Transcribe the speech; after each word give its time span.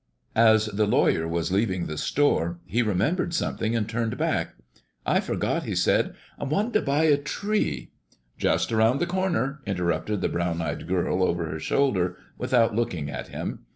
_"As 0.35 0.65
the 0.65 0.87
lawyer 0.87 1.27
was 1.27 1.51
leaving 1.51 1.85
the 1.85 1.95
store, 1.95 2.59
he 2.65 2.81
remembered 2.81 3.35
something, 3.35 3.75
and 3.75 3.87
turned 3.87 4.17
back. 4.17 4.55
"I 5.05 5.19
forgot," 5.19 5.61
he 5.61 5.75
said, 5.75 6.15
"I 6.39 6.43
wanted 6.45 6.73
to 6.73 6.81
buy 6.81 7.03
a 7.03 7.17
tree" 7.17 7.91
"Just 8.35 8.71
round 8.71 8.99
the 8.99 9.05
corner," 9.05 9.59
interrupted 9.67 10.21
the 10.21 10.27
brown 10.29 10.59
eyed 10.59 10.87
girl 10.87 11.21
over 11.21 11.47
her 11.51 11.59
shoulder, 11.59 12.17
without 12.35 12.75
looking 12.75 13.11
at 13.11 13.27
him. 13.27 13.67